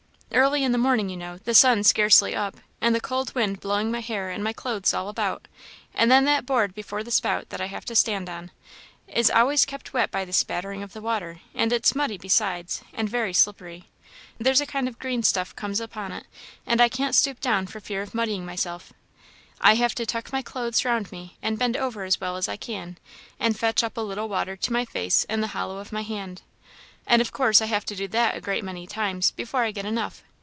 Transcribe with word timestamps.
Early 0.33 0.63
in 0.63 0.71
the 0.71 0.77
morning, 0.77 1.09
you 1.09 1.17
know; 1.17 1.39
the 1.39 1.53
sun 1.53 1.83
scarcely 1.83 2.33
up, 2.33 2.55
and 2.79 2.95
the 2.95 3.01
cold 3.01 3.35
wind 3.35 3.59
blowing 3.59 3.91
my 3.91 3.99
hair 3.99 4.29
and 4.29 4.41
my 4.41 4.53
clothes 4.53 4.93
all 4.93 5.09
about; 5.09 5.45
and 5.93 6.09
then 6.09 6.23
that 6.23 6.45
board 6.45 6.73
before 6.73 7.03
the 7.03 7.11
spout 7.11 7.49
that 7.49 7.59
I 7.59 7.65
have 7.65 7.83
to 7.85 7.97
stand 7.97 8.29
on, 8.29 8.49
is 9.09 9.29
always 9.29 9.65
kept 9.65 9.91
wet 9.91 10.09
by 10.09 10.23
the 10.23 10.31
spattering 10.31 10.83
of 10.83 10.93
the 10.93 11.01
water, 11.01 11.41
and 11.53 11.73
it's 11.73 11.93
muddy 11.93 12.17
besides, 12.17 12.81
and 12.93 13.09
very 13.09 13.33
slippery 13.33 13.89
there's 14.37 14.61
a 14.61 14.65
kind 14.65 14.87
of 14.87 14.99
green 14.99 15.21
stuff 15.21 15.53
comes 15.53 15.81
upon 15.81 16.13
it; 16.13 16.25
and 16.65 16.79
I 16.79 16.87
can't 16.87 17.13
stoop 17.13 17.41
down 17.41 17.67
for 17.67 17.81
fear 17.81 18.01
of 18.01 18.15
muddying 18.15 18.45
myself; 18.45 18.93
I 19.59 19.75
have 19.75 19.93
to 19.95 20.05
tuck 20.05 20.31
my 20.31 20.41
clothes 20.41 20.85
round 20.85 21.11
me 21.11 21.35
and 21.41 21.59
bend 21.59 21.75
over 21.75 22.05
as 22.05 22.21
well 22.21 22.37
as 22.37 22.47
I 22.47 22.55
can, 22.55 22.97
and 23.37 23.59
fetch 23.59 23.83
up 23.83 23.97
a 23.97 24.01
little 24.01 24.29
water 24.29 24.55
to 24.55 24.73
my 24.73 24.85
face 24.85 25.25
in 25.25 25.41
the 25.41 25.47
hollow 25.47 25.79
of 25.79 25.91
my 25.91 26.03
hand, 26.03 26.41
and 27.07 27.19
of 27.21 27.31
course 27.31 27.61
I 27.61 27.65
have 27.65 27.83
to 27.85 27.95
do 27.95 28.07
that 28.09 28.37
a 28.37 28.41
great 28.41 28.63
many 28.63 28.85
times 28.85 29.31
before 29.31 29.63
I 29.63 29.71
get 29.71 29.85
enough. 29.85 30.23